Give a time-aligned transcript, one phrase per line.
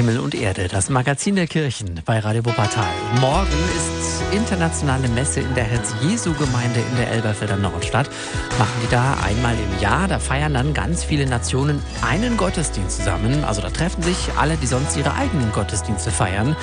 [0.00, 2.88] Himmel und Erde, das Magazin der Kirchen bei Radio Wuppertal.
[3.20, 8.08] Morgen ist internationale Messe in der Herz-Jesu-Gemeinde in der Elberfelder Nordstadt.
[8.58, 10.08] Machen die da einmal im Jahr.
[10.08, 13.44] Da feiern dann ganz viele Nationen einen Gottesdienst zusammen.
[13.44, 16.56] Also da treffen sich alle, die sonst ihre eigenen Gottesdienste feiern.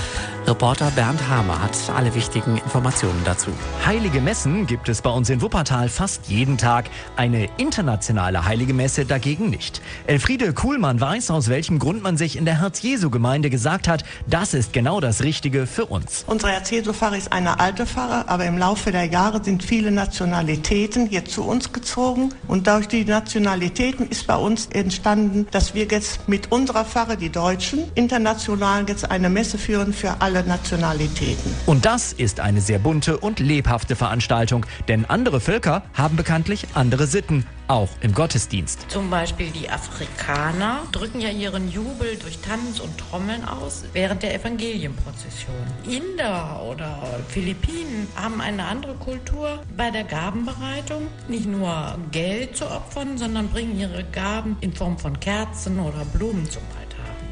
[0.48, 3.52] Reporter Bernd Hamer hat alle wichtigen Informationen dazu.
[3.86, 6.90] Heilige Messen gibt es bei uns in Wuppertal fast jeden Tag.
[7.18, 9.82] Eine internationale Heilige Messe dagegen nicht.
[10.08, 14.74] Elfriede Kuhlmann weiß, aus welchem Grund man sich in der Herz-Jesu-Gemeinde gesagt hat, das ist
[14.74, 16.24] genau das Richtige für uns.
[16.28, 21.26] Unsere Herz-Jesu-Pfarre ist eine alte Pfarre, aber im Laufe der Jahre sind viele Nationalitäten hier
[21.26, 22.34] zu uns gezogen.
[22.48, 27.30] Und durch die Nationalitäten ist bei uns entstanden, dass wir jetzt mit unserer Pfarre, die
[27.30, 31.54] Deutschen, international jetzt eine Messe führen für alle Nationalitäten.
[31.66, 37.08] Und das ist eine sehr bunte und lebhafte Veranstaltung, denn andere Völker haben bekanntlich andere
[37.08, 38.90] Sitten, auch im Gottesdienst.
[38.90, 44.34] Zum Beispiel die Afrikaner drücken ja ihren Jubel durch Tanz und Trommeln aus während der
[44.36, 45.56] Evangelienprozession.
[45.84, 51.08] Inder oder Philippinen haben eine andere Kultur bei der Gabenbereitung.
[51.28, 56.50] Nicht nur Geld zu opfern, sondern bringen ihre Gaben in Form von Kerzen oder Blumen
[56.50, 56.87] zum Altar.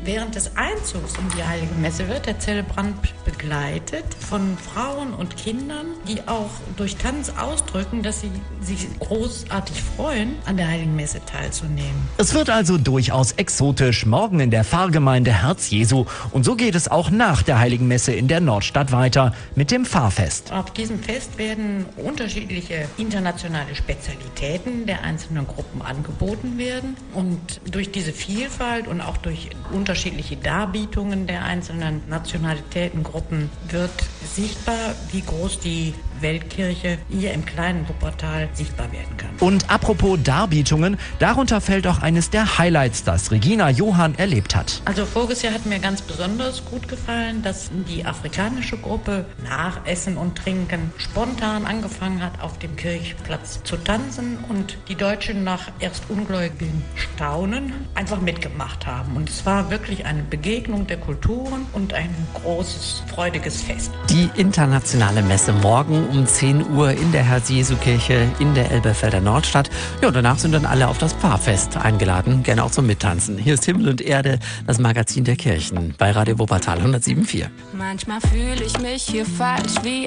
[0.05, 5.87] Während des Einzugs in die Heilige Messe wird der Zelebrant begleitet von Frauen und Kindern,
[6.07, 8.29] die auch durch Tanz ausdrücken, dass sie
[8.61, 12.07] sich großartig freuen, an der Heiligen Messe teilzunehmen.
[12.19, 16.05] Es wird also durchaus exotisch morgen in der Pfarrgemeinde Herz Jesu.
[16.31, 19.85] Und so geht es auch nach der Heiligen Messe in der Nordstadt weiter mit dem
[19.85, 20.51] Pfarrfest.
[20.51, 26.95] Auf diesem Fest werden unterschiedliche internationale Spezialitäten der einzelnen Gruppen angeboten werden.
[27.15, 33.49] Und durch diese Vielfalt und auch durch unterschiedliche unterschiedliche Darbietungen der einzelnen Nationalitätengruppen.
[33.69, 33.91] Wird
[34.25, 39.29] sichtbar, wie groß die Weltkirche hier im kleinen Wuppertal sichtbar werden kann.
[39.39, 44.81] Und apropos Darbietungen, darunter fällt auch eines der Highlights, das Regina Johann erlebt hat.
[44.85, 50.17] Also voriges Jahr hat mir ganz besonders gut gefallen, dass die afrikanische Gruppe nach Essen
[50.17, 56.09] und Trinken spontan angefangen hat, auf dem Kirchplatz zu tanzen und die Deutschen nach erst
[56.09, 59.15] ungläubigen Staunen einfach mitgemacht haben.
[59.15, 63.91] Und es war wirklich eine Begegnung der Kulturen und ein großes, freudiges Fest.
[64.09, 65.63] Die internationale Messe
[66.05, 69.69] um 10 Uhr in der Herz-Jesu-Kirche in der Elberfelder Nordstadt.
[70.01, 73.37] Ja, danach sind dann alle auf das Pfarrfest eingeladen, gerne auch zum Mittanzen.
[73.37, 77.47] Hier ist Himmel und Erde, das Magazin der Kirchen bei Radio Wuppertal 107.4.
[77.73, 80.03] Manchmal fühle ich mich hier falsch wie